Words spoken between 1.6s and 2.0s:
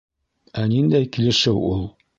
ул?